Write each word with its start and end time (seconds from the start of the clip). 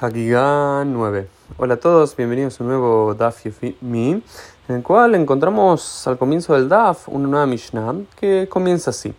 Hagigah 0.00 0.82
9. 0.86 1.28
Hola 1.58 1.74
a 1.74 1.76
todos, 1.76 2.16
bienvenidos 2.16 2.58
a 2.58 2.64
un 2.64 2.70
nuevo 2.70 3.14
Daf 3.14 3.44
Mi, 3.82 4.12
en 4.12 4.22
el 4.74 4.82
cual 4.82 5.14
encontramos 5.14 6.06
al 6.06 6.16
comienzo 6.16 6.54
del 6.54 6.70
Daf 6.70 7.06
una 7.06 7.28
nueva 7.28 7.44
Mishnah 7.44 7.96
que 8.18 8.48
comienza 8.48 8.92
así. 8.92 9.12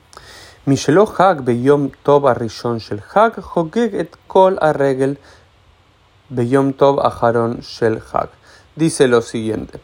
Mishelo 0.66 1.06
Hag 1.06 1.44
beyom 1.44 1.92
tov 2.02 2.28
arishon 2.28 2.80
shel 2.80 3.04
Hag 3.14 3.36
hogeg 3.44 3.94
et 3.94 4.18
kol 4.26 4.58
arregel 4.60 5.20
beyom 6.30 6.74
tov 6.74 7.00
aharon 7.06 7.60
shel 7.62 8.02
Hag. 8.12 8.30
Dice 8.76 9.08
lo 9.08 9.22
siguiente. 9.22 9.80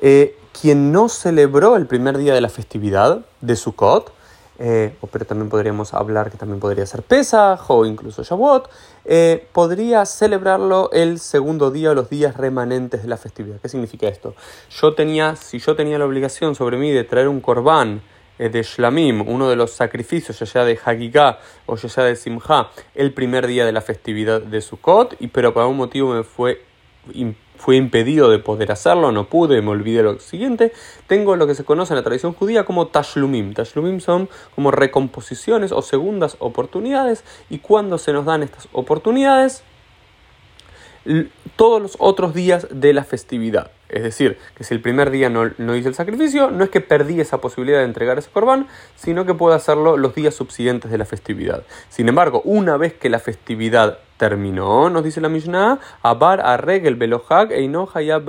Eh, 0.00 0.36
quien 0.60 0.90
no 0.90 1.08
celebró 1.08 1.76
el 1.76 1.86
primer 1.86 2.18
día 2.18 2.34
de 2.34 2.40
la 2.40 2.48
festividad 2.48 3.24
de 3.42 3.54
Sukkot, 3.54 4.12
eh, 4.64 4.94
pero 5.10 5.24
también 5.24 5.50
podríamos 5.50 5.92
hablar 5.92 6.30
que 6.30 6.36
también 6.36 6.60
podría 6.60 6.86
ser 6.86 7.02
Pesach 7.02 7.68
o 7.68 7.84
incluso 7.84 8.22
Shavuot, 8.22 8.70
eh, 9.04 9.48
podría 9.50 10.06
celebrarlo 10.06 10.88
el 10.92 11.18
segundo 11.18 11.72
día 11.72 11.90
o 11.90 11.94
los 11.94 12.08
días 12.08 12.36
remanentes 12.36 13.02
de 13.02 13.08
la 13.08 13.16
festividad. 13.16 13.60
¿Qué 13.60 13.68
significa 13.68 14.06
esto? 14.06 14.36
Yo 14.70 14.94
tenía, 14.94 15.34
si 15.34 15.58
yo 15.58 15.74
tenía 15.74 15.98
la 15.98 16.04
obligación 16.06 16.54
sobre 16.54 16.76
mí 16.76 16.92
de 16.92 17.02
traer 17.02 17.26
un 17.26 17.40
corbán 17.40 18.02
eh, 18.38 18.50
de 18.50 18.62
Shlamim, 18.62 19.28
uno 19.28 19.48
de 19.48 19.56
los 19.56 19.72
sacrificios, 19.72 20.38
ya 20.38 20.46
sea 20.46 20.64
de 20.64 20.78
Hagigah 20.84 21.40
o 21.66 21.74
ya 21.74 21.88
sea 21.88 22.04
de 22.04 22.14
Simha, 22.14 22.70
el 22.94 23.12
primer 23.12 23.48
día 23.48 23.66
de 23.66 23.72
la 23.72 23.80
festividad 23.80 24.40
de 24.40 24.60
Sukkot, 24.60 25.16
y, 25.18 25.26
pero 25.26 25.52
por 25.52 25.62
algún 25.62 25.78
motivo 25.78 26.14
me 26.14 26.22
fue 26.22 26.62
fui 27.56 27.76
impedido 27.76 28.30
de 28.30 28.38
poder 28.38 28.72
hacerlo, 28.72 29.12
no 29.12 29.28
pude, 29.28 29.62
me 29.62 29.70
olvidé 29.70 30.02
lo 30.02 30.18
siguiente, 30.18 30.72
tengo 31.06 31.36
lo 31.36 31.46
que 31.46 31.54
se 31.54 31.64
conoce 31.64 31.92
en 31.92 31.98
la 31.98 32.02
tradición 32.02 32.32
judía 32.32 32.64
como 32.64 32.88
tashlumim. 32.88 33.54
Tashlumim 33.54 34.00
son 34.00 34.28
como 34.54 34.70
recomposiciones 34.70 35.72
o 35.72 35.82
segundas 35.82 36.36
oportunidades 36.38 37.24
y 37.50 37.58
cuando 37.58 37.98
se 37.98 38.12
nos 38.12 38.24
dan 38.24 38.42
estas 38.42 38.68
oportunidades, 38.72 39.62
todos 41.56 41.82
los 41.82 41.96
otros 41.98 42.32
días 42.34 42.66
de 42.70 42.92
la 42.92 43.04
festividad. 43.04 43.72
Es 43.88 44.02
decir, 44.02 44.38
que 44.56 44.64
si 44.64 44.72
el 44.72 44.80
primer 44.80 45.10
día 45.10 45.28
no, 45.28 45.50
no, 45.58 45.76
hice 45.76 45.88
el 45.88 45.94
sacrificio, 45.94 46.50
no 46.50 46.64
es 46.64 46.70
que 46.70 46.80
perdí 46.80 47.20
esa 47.20 47.40
posibilidad 47.40 47.80
de 47.80 47.84
entregar 47.84 48.18
ese 48.18 48.30
corbán, 48.30 48.68
sino 48.96 49.26
que 49.26 49.34
puedo 49.34 49.54
hacerlo 49.54 49.96
los 49.96 50.14
días 50.14 50.34
subsiguientes 50.34 50.90
de 50.90 50.98
la 50.98 51.04
festividad. 51.04 51.64
Sin 51.88 52.08
embargo, 52.08 52.40
una 52.44 52.76
vez 52.76 52.94
que 52.94 53.10
la 53.10 53.18
festividad 53.18 53.98
terminó, 54.22 54.88
nos 54.88 55.02
dice 55.02 55.20
la 55.20 55.28
Mishnah, 55.28 55.80
Abar 56.00 56.42
arregel 56.42 56.94
belohag 56.94 57.50
eino 57.50 57.88
hayab 57.92 58.22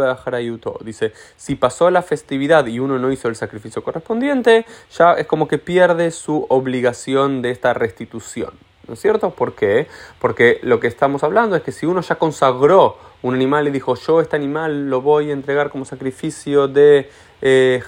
Dice, 0.83 1.13
si 1.37 1.53
pasó 1.53 1.91
la 1.91 2.01
festividad 2.01 2.65
y 2.65 2.79
uno 2.79 2.97
no 2.97 3.11
hizo 3.11 3.27
el 3.27 3.35
sacrificio 3.35 3.83
correspondiente, 3.83 4.65
ya 4.97 5.13
es 5.13 5.27
como 5.27 5.47
que 5.47 5.59
pierde 5.59 6.09
su 6.09 6.47
obligación 6.49 7.43
de 7.43 7.51
esta 7.51 7.75
restitución. 7.75 8.53
¿No 8.87 8.95
es 8.95 9.01
cierto? 9.01 9.29
¿Por 9.29 9.53
qué? 9.53 9.85
Porque 10.17 10.59
lo 10.63 10.79
que 10.79 10.87
estamos 10.87 11.23
hablando 11.23 11.55
es 11.55 11.61
que 11.61 11.71
si 11.71 11.85
uno 11.85 12.01
ya 12.01 12.15
consagró 12.15 12.97
un 13.21 13.35
animal 13.35 13.67
y 13.67 13.71
dijo 13.71 13.93
yo 13.93 14.19
este 14.19 14.35
animal 14.35 14.89
lo 14.89 15.01
voy 15.01 15.29
a 15.29 15.33
entregar 15.33 15.69
como 15.69 15.85
sacrificio 15.85 16.67
de 16.67 17.07
eh, 17.43 17.83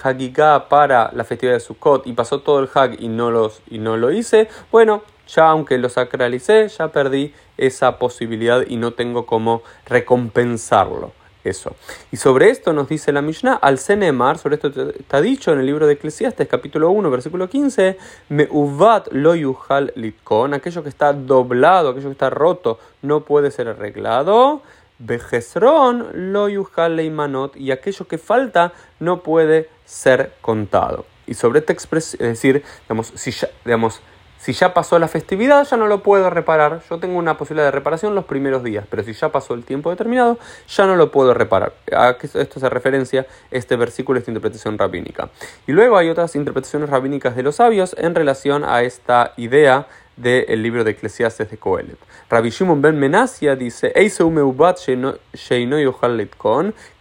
para 0.68 1.10
la 1.12 1.24
festividad 1.24 1.54
de 1.54 1.60
Sukkot 1.60 2.06
y 2.06 2.12
pasó 2.12 2.38
todo 2.38 2.60
el 2.60 2.68
Hag 2.72 3.02
y 3.02 3.08
no, 3.08 3.32
los, 3.32 3.62
y 3.68 3.78
no 3.78 3.96
lo 3.96 4.12
hice, 4.12 4.48
bueno, 4.70 5.02
ya 5.26 5.48
aunque 5.48 5.78
lo 5.78 5.88
sacralicé, 5.88 6.68
ya 6.68 6.88
perdí 6.88 7.34
esa 7.56 7.98
posibilidad 7.98 8.64
y 8.66 8.76
no 8.76 8.92
tengo 8.92 9.26
cómo 9.26 9.62
recompensarlo. 9.86 11.12
Eso. 11.44 11.76
Y 12.10 12.16
sobre 12.16 12.50
esto 12.50 12.72
nos 12.72 12.88
dice 12.88 13.12
la 13.12 13.22
Mishnah, 13.22 13.54
al 13.54 13.78
Senemar, 13.78 14.36
sobre 14.36 14.56
esto 14.56 14.66
está 14.98 15.20
dicho 15.20 15.52
en 15.52 15.60
el 15.60 15.66
libro 15.66 15.86
de 15.86 15.92
Eclesiastes, 15.92 16.48
capítulo 16.48 16.90
1, 16.90 17.08
versículo 17.08 17.48
15, 17.48 17.96
me 18.30 18.48
uvat 18.50 19.06
lo 19.12 19.36
yuhal 19.36 19.92
litkon, 19.94 20.54
aquello 20.54 20.82
que 20.82 20.88
está 20.88 21.12
doblado, 21.12 21.90
aquello 21.90 22.08
que 22.08 22.14
está 22.14 22.30
roto, 22.30 22.80
no 23.02 23.20
puede 23.20 23.52
ser 23.52 23.68
arreglado. 23.68 24.60
Bejesron 24.98 26.32
lo 26.32 26.48
yuhal 26.48 26.96
leimanot, 26.96 27.56
y 27.56 27.70
aquello 27.70 28.08
que 28.08 28.18
falta 28.18 28.72
no 28.98 29.22
puede 29.22 29.70
ser 29.84 30.32
contado. 30.40 31.06
Y 31.28 31.34
sobre 31.34 31.60
esta 31.60 31.72
expresión, 31.72 32.22
es 32.22 32.28
decir, 32.28 32.64
digamos, 32.88 33.12
si 33.14 33.30
ya, 33.30 33.48
digamos, 33.64 34.00
si 34.38 34.52
ya 34.52 34.74
pasó 34.74 34.98
la 34.98 35.08
festividad, 35.08 35.66
ya 35.66 35.76
no 35.76 35.86
lo 35.86 36.02
puedo 36.02 36.30
reparar. 36.30 36.80
Yo 36.88 36.98
tengo 36.98 37.18
una 37.18 37.36
posibilidad 37.36 37.66
de 37.66 37.72
reparación 37.72 38.14
los 38.14 38.24
primeros 38.24 38.62
días, 38.62 38.84
pero 38.88 39.02
si 39.02 39.12
ya 39.12 39.30
pasó 39.30 39.54
el 39.54 39.64
tiempo 39.64 39.90
determinado, 39.90 40.38
ya 40.68 40.86
no 40.86 40.96
lo 40.96 41.10
puedo 41.10 41.34
reparar. 41.34 41.72
A 41.92 42.16
esto 42.20 42.60
se 42.60 42.68
referencia 42.68 43.26
este 43.50 43.76
versículo, 43.76 44.18
esta 44.18 44.30
interpretación 44.30 44.78
rabínica. 44.78 45.30
Y 45.66 45.72
luego 45.72 45.96
hay 45.96 46.08
otras 46.08 46.36
interpretaciones 46.36 46.90
rabínicas 46.90 47.34
de 47.36 47.42
los 47.42 47.56
sabios 47.56 47.96
en 47.98 48.14
relación 48.14 48.64
a 48.64 48.82
esta 48.82 49.32
idea 49.36 49.86
del 50.16 50.62
libro 50.62 50.82
de 50.84 50.92
Eclesiastes 50.92 51.50
de 51.50 51.58
Coelet. 51.58 51.98
Rabbi 52.30 52.50
Shimon 52.50 52.80
ben 52.80 52.98
Menasia 52.98 53.54
dice, 53.54 53.92
que 53.92 54.06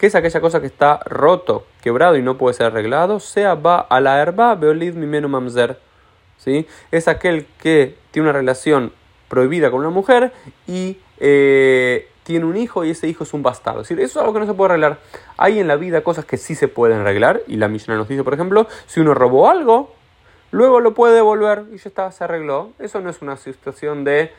es 0.08 0.16
aquella 0.16 0.42
cosa 0.42 0.60
que 0.60 0.68
está 0.68 1.00
roto, 1.06 1.66
quebrado 1.82 2.18
y 2.18 2.22
no 2.22 2.38
puede 2.38 2.56
ser 2.56 2.68
arreglado, 2.68 3.20
sea 3.20 3.56
va 3.56 3.80
a 3.80 4.02
la 4.02 4.22
herba, 4.22 4.56
beolid 4.56 4.96
mimeno 4.96 5.30
mamzer 5.30 5.80
es 6.92 7.08
aquel 7.08 7.46
que 7.62 7.96
tiene 8.12 8.30
una 8.30 8.38
relación 8.38 8.92
prohibida 9.28 9.72
con 9.72 9.80
una 9.80 9.90
mujer 9.90 10.32
y 10.68 10.98
eh, 11.20 12.08
tiene 12.24 12.46
un 12.46 12.58
hijo 12.58 12.84
y 12.86 12.92
ese 12.92 13.08
hijo 13.08 13.24
es 13.24 13.34
un 13.34 13.44
bastardo. 13.44 13.82
Es 13.82 13.90
decir, 13.90 14.04
eso 14.04 14.20
es 14.20 14.24
algo 14.24 14.34
que 14.34 14.40
no 14.40 14.46
se 14.46 14.54
puede 14.54 14.72
arreglar. 14.72 15.00
Hay 15.38 15.60
en 15.60 15.68
la 15.68 15.76
vida 15.76 16.02
cosas 16.02 16.26
que 16.26 16.38
sí 16.38 16.56
se 16.56 16.68
pueden 16.68 17.00
arreglar 17.00 17.42
y 17.48 17.58
la 17.58 17.68
Mishnah 17.68 17.96
nos 17.96 18.08
dice, 18.08 18.24
por 18.24 18.34
ejemplo, 18.34 18.68
si 18.88 19.00
uno 19.00 19.14
robó 19.14 19.50
algo, 19.50 19.94
luego 20.52 20.80
lo 20.80 20.94
puede 20.94 21.16
devolver 21.16 21.66
y 21.72 21.78
ya 21.78 21.90
está, 21.90 22.12
se 22.12 22.24
arregló. 22.24 22.72
Eso 22.80 23.02
no 23.02 23.10
es 23.10 23.22
una 23.22 23.38
situación 23.38 24.04
de 24.04 24.32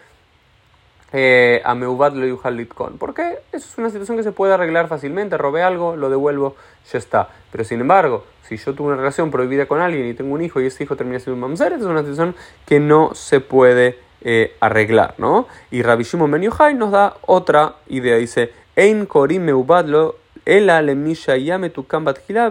eh, 1.13 1.63
Ameubat 1.65 2.15
lo 2.15 2.51
Litcon. 2.51 2.99
Porque 2.99 3.39
eso 3.53 3.69
es 3.69 3.79
una 3.79 3.91
situación 3.91 4.17
que 4.17 4.23
se 4.23 4.33
puede 4.33 4.55
arreglar 4.55 4.89
fácilmente. 4.89 5.37
Robé 5.37 5.63
algo, 5.63 5.97
lo 5.97 6.11
devuelvo, 6.11 6.57
ya 6.91 6.99
está. 6.99 7.29
Pero 7.53 7.65
sin 7.65 7.81
embargo, 7.81 8.25
si 8.43 8.57
yo 8.57 8.75
tuve 8.75 8.89
una 8.89 8.97
relación 8.97 9.31
prohibida 9.31 9.67
con 9.67 9.81
alguien 9.81 10.07
y 10.07 10.15
tengo 10.15 10.35
un 10.35 10.43
hijo 10.43 10.61
y 10.61 10.67
ese 10.67 10.85
hijo 10.85 10.97
termina 10.97 11.19
siendo 11.19 11.35
un 11.35 11.41
mamzer, 11.41 11.73
es 11.73 11.83
una 11.83 12.01
situación 12.01 12.35
que 12.65 12.81
no 12.81 13.15
se 13.15 13.41
puede 13.41 13.99
eh, 14.23 14.57
arreglar, 14.61 15.15
¿no? 15.19 15.47
Y 15.71 15.83
Rabbi 15.83 16.05
Shimon 16.05 16.31
Ben 16.31 16.43
Yochai 16.43 16.75
nos 16.75 16.91
da 16.91 17.17
otra 17.23 17.77
idea. 17.89 18.17
Dice, 18.17 18.53
Ein 18.75 19.07
korim 19.07 19.45
meubat 19.45 19.87
lo 19.87 20.17
ela 20.45 20.81
lemisha 20.81 21.37
yame 21.37 21.71
tu 21.71 21.87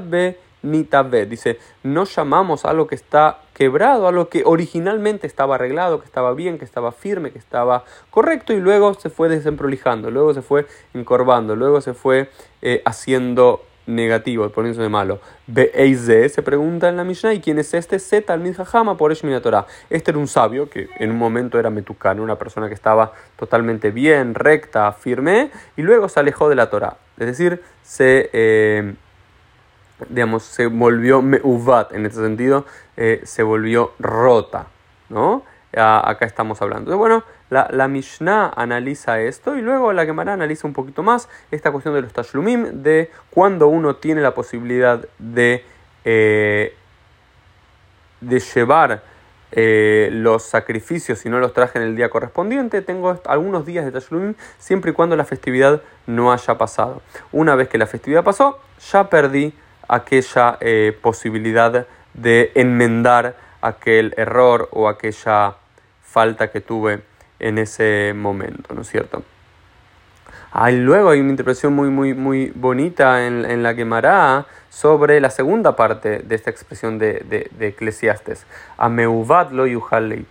be 0.10 0.38
Dice, 0.66 1.60
no 1.84 2.06
llamamos 2.06 2.66
a 2.66 2.74
lo 2.74 2.88
que 2.88 2.96
está 2.96 3.40
quebrado, 3.54 4.08
a 4.08 4.12
lo 4.12 4.30
que 4.30 4.44
originalmente 4.46 5.28
estaba 5.28 5.56
arreglado, 5.56 6.00
que 6.00 6.06
estaba 6.06 6.34
bien, 6.34 6.58
que 6.58 6.66
estaba 6.66 6.92
firme, 6.92 7.32
que 7.32 7.38
estaba 7.38 7.86
correcto 8.10 8.52
y 8.52 8.60
luego 8.60 8.94
se 8.96 9.10
fue 9.10 9.30
desemprolijando, 9.30 10.10
luego 10.12 10.34
se 10.34 10.42
fue 10.42 10.66
encorvando, 10.94 11.56
luego 11.56 11.82
se 11.82 11.94
fue 11.94 12.30
eh, 12.62 12.82
haciendo 12.86 13.62
negativo, 13.88 14.50
poniéndose 14.50 14.82
de 14.82 14.90
malo. 14.90 15.20
Be'eize 15.48 16.30
se 16.30 16.42
pregunta 16.42 16.90
en 16.90 16.98
la 16.98 17.04
Mishnah, 17.04 17.34
¿y 17.34 17.40
quién 17.40 17.60
es 17.60 17.74
este? 17.74 18.00
Z 18.00 18.34
al 18.34 18.56
Hajama 18.58 18.98
por 18.98 19.12
Eshmina 19.12 19.42
Torah. 19.42 19.68
Este 19.90 20.12
era 20.12 20.20
un 20.20 20.28
sabio 20.28 20.70
que 20.70 20.90
en 20.98 21.12
un 21.12 21.18
momento 21.18 21.60
era 21.60 21.70
metucano, 21.70 22.24
una 22.24 22.38
persona 22.38 22.68
que 22.68 22.74
estaba 22.74 23.14
totalmente 23.38 23.92
bien, 23.92 24.34
recta, 24.34 24.92
firme, 24.92 25.52
y 25.78 25.84
luego 25.84 26.10
se 26.10 26.20
alejó 26.20 26.50
de 26.50 26.56
la 26.56 26.70
Torah. 26.70 26.98
Es 27.18 27.28
decir, 27.28 27.62
se 27.84 28.30
eh, 28.34 28.96
digamos, 30.10 30.44
se 30.44 30.68
volvió 30.68 31.22
meuvat, 31.22 31.94
en 31.94 32.06
este 32.06 32.20
sentido, 32.20 32.66
eh, 32.98 33.22
se 33.24 33.44
volvió 33.44 33.94
rota, 34.00 34.68
¿no? 35.10 35.44
acá 35.78 36.26
estamos 36.26 36.62
hablando. 36.62 36.98
Bueno, 36.98 37.24
la, 37.50 37.68
la, 37.70 37.88
Mishnah 37.88 38.54
analiza 38.56 39.20
esto 39.20 39.58
y 39.58 39.62
luego 39.62 39.92
la 39.92 40.06
Gemara 40.06 40.34
analiza 40.34 40.68
un 40.68 40.74
poquito 40.74 41.04
más 41.04 41.28
esta 41.52 41.72
cuestión 41.72 41.94
de 41.96 42.02
los 42.02 42.14
tashlumim, 42.14 42.82
de 42.82 43.12
cuando 43.30 43.68
uno 43.68 43.98
tiene 43.98 44.22
la 44.22 44.34
posibilidad 44.34 45.06
de, 45.20 45.66
eh, 46.06 46.76
de 48.22 48.40
llevar 48.40 49.04
eh, 49.52 50.10
los 50.12 50.44
sacrificios 50.44 51.20
si 51.20 51.30
no 51.30 51.40
los 51.40 51.54
traje 51.54 51.80
en 51.80 51.86
el 51.86 51.96
día 51.96 52.10
correspondiente. 52.10 52.82
Tengo 52.82 53.22
algunos 53.26 53.66
días 53.66 53.86
de 53.86 53.92
tashlumim 53.92 54.34
siempre 54.58 54.92
y 54.92 54.94
cuando 54.94 55.16
la 55.16 55.26
festividad 55.26 55.82
no 56.08 56.32
haya 56.32 56.58
pasado. 56.58 57.02
Una 57.32 57.56
vez 57.56 57.68
que 57.70 57.78
la 57.78 57.86
festividad 57.86 58.24
pasó, 58.24 58.60
ya 58.92 59.10
perdí 59.10 59.54
aquella 59.88 60.58
eh, 60.62 60.98
posibilidad 61.02 61.88
de 62.14 62.52
enmendar 62.56 63.36
aquel 63.62 64.14
error 64.18 64.70
o 64.72 64.88
aquella 64.88 65.56
falta 66.04 66.52
que 66.52 66.62
tuve 66.62 67.02
en 67.40 67.58
ese 67.58 68.14
momento, 68.16 68.74
¿no 68.74 68.82
es 68.82 68.88
cierto? 68.88 69.24
luego 70.72 71.10
hay 71.10 71.20
una 71.20 71.32
interpretación 71.32 71.74
muy, 71.74 71.90
muy, 71.90 72.14
muy 72.14 72.52
bonita 72.56 73.28
en, 73.28 73.44
en 73.44 73.62
la 73.62 73.74
Gemara 73.74 74.46
sobre 74.70 75.20
la 75.20 75.30
segunda 75.30 75.76
parte 75.76 76.20
de 76.20 76.36
esta 76.36 76.50
expresión 76.50 76.98
de, 76.98 77.26
de, 77.30 77.50
de 77.58 77.68
Eclesiastes. 77.68 78.46
Ameuvat 78.78 79.52
lo 79.52 79.66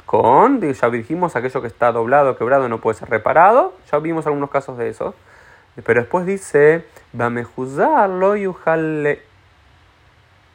con, 0.07 0.61
ya 0.61 0.91
dijimos 0.91 1.37
aquello 1.37 1.61
que 1.61 1.69
está 1.69 1.93
doblado, 1.93 2.37
quebrado, 2.37 2.69
no 2.69 2.79
puede 2.79 2.99
ser 2.99 3.11
reparado. 3.11 3.75
Ya 3.93 3.99
vimos 3.99 4.27
algunos 4.27 4.51
casos 4.51 4.79
de 4.79 4.89
eso. 4.89 5.15
Pero 5.85 6.01
después 6.01 6.25
dice, 6.25 6.85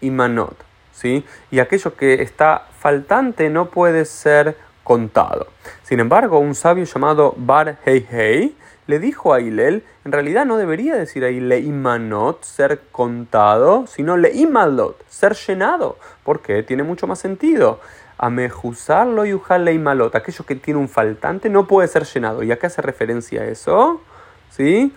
y 0.01 0.09
manot, 0.11 0.55
¿sí? 0.91 1.25
Y 1.51 1.59
aquello 1.59 1.95
que 1.95 2.21
está 2.21 2.67
faltante 2.79 3.49
no 3.49 3.69
puede 3.69 4.05
ser 4.05 4.57
contado. 4.83 5.47
Sin 5.83 5.99
embargo, 5.99 6.39
un 6.39 6.55
sabio 6.55 6.85
llamado 6.85 7.33
Bar 7.37 7.77
Hei 7.85 8.07
Hei 8.09 8.55
le 8.89 8.97
dijo 8.97 9.35
a 9.35 9.39
Hillel, 9.39 9.83
en 10.03 10.11
realidad 10.11 10.47
no 10.47 10.57
debería 10.57 10.95
decir 10.95 11.23
ahí 11.23 11.39
leimanot, 11.39 12.43
ser 12.43 12.81
contado, 12.91 13.85
sino 13.85 14.17
leimalot, 14.17 14.97
ser 15.07 15.35
llenado, 15.35 15.99
porque 16.23 16.63
tiene 16.63 16.81
mucho 16.81 17.05
más 17.05 17.19
sentido. 17.19 17.79
Amejusarlo 18.17 19.27
y 19.27 19.33
ujal 19.35 19.65
leimalot, 19.65 20.15
aquello 20.15 20.43
que 20.43 20.55
tiene 20.55 20.79
un 20.79 20.89
faltante 20.89 21.51
no 21.51 21.67
puede 21.67 21.87
ser 21.87 22.05
llenado. 22.05 22.41
¿Y 22.41 22.51
acá 22.51 22.65
hace 22.65 22.81
referencia 22.81 23.43
a 23.43 23.45
eso? 23.45 24.01
¿Sí? 24.49 24.91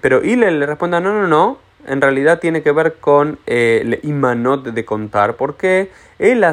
pero 0.00 0.24
Hillel 0.24 0.58
le 0.58 0.64
responde, 0.64 0.98
no, 1.02 1.12
no, 1.12 1.28
no, 1.28 1.58
en 1.86 2.00
realidad 2.00 2.40
tiene 2.40 2.62
que 2.62 2.72
ver 2.72 2.96
con 2.96 3.38
eh, 3.46 3.80
el 3.82 4.00
imanot 4.02 4.64
de 4.64 4.84
contar. 4.84 5.36
¿Por 5.36 5.56
qué? 5.56 5.90
El 6.18 6.44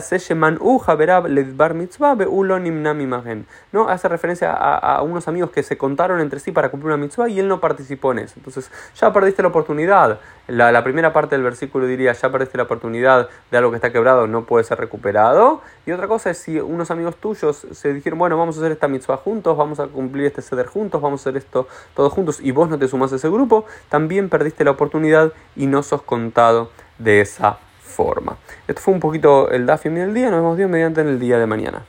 ¿no? 3.74 3.90
Hace 3.90 4.08
referencia 4.08 4.54
a, 4.54 5.02
unos 5.02 5.28
amigos 5.28 5.52
que 5.52 5.62
se 5.64 5.78
contaron 5.78 6.22
entre 6.22 6.40
sí 6.40 6.52
para 6.52 6.70
cumplir 6.70 6.94
una 6.94 6.98
mitzvah 7.04 7.28
y 7.28 7.40
él 7.40 7.48
no 7.48 7.60
participó 7.60 8.14
en 8.14 8.20
eso. 8.20 8.36
Entonces, 8.38 8.72
ya 8.96 9.12
perdiste 9.12 9.42
la 9.42 9.50
oportunidad. 9.50 10.20
La, 10.48 10.84
primera 10.84 11.12
parte 11.12 11.36
del 11.36 11.44
versículo 11.44 11.86
diría, 11.86 12.14
ya 12.14 12.32
perdiste 12.32 12.58
la 12.58 12.64
oportunidad 12.64 13.28
de 13.52 13.58
algo 13.58 13.72
que 13.72 13.76
está 13.76 13.92
quebrado, 13.92 14.28
no 14.28 14.46
puede 14.46 14.64
ser 14.64 14.80
recuperado. 14.80 15.62
Y 15.86 15.92
otra 15.92 16.08
cosa 16.08 16.30
es 16.30 16.38
si 16.38 16.60
unos 16.60 16.90
amigos 16.90 17.18
tuyos 17.18 17.68
se 17.72 17.94
dijeron, 17.94 18.18
bueno, 18.18 18.38
vamos 18.38 18.56
a 18.58 18.62
hacer 18.62 18.72
esta 18.72 18.88
mitzvah 18.88 19.18
juntos, 19.18 19.58
vamos 19.58 19.80
a 19.80 19.88
cumplir 19.88 20.26
este 20.28 20.42
ceder 20.42 20.68
juntos, 20.68 21.02
vamos 21.02 21.22
a 21.22 21.30
hacer 21.30 21.38
esto 21.38 21.68
todos 21.94 22.14
juntos, 22.14 22.40
y 22.40 22.52
vos 22.52 22.70
no 22.70 22.80
te 22.80 22.88
sumas 22.88 23.12
a 23.12 23.18
ese 23.18 23.30
grupo, 23.30 23.66
también 23.90 24.30
perdiste 24.30 24.64
la 24.64 24.72
oportunidad 24.72 25.34
y 25.56 25.68
no 25.68 25.84
sos 25.84 26.02
contado 26.02 26.72
de 26.98 27.22
esa 27.22 27.58
forma. 27.82 28.38
Esto 28.68 28.82
fue 28.82 28.94
un 28.94 29.00
poquito 29.00 29.50
el 29.50 29.66
Dafim 29.66 29.96
del 29.96 30.14
día. 30.14 30.30
Nos 30.30 30.40
vemos 30.40 30.58
Dios 30.58 30.70
mediante 30.70 31.02
en 31.02 31.08
el 31.08 31.20
día 31.20 31.40
de 31.40 31.48
mañana. 31.48 31.84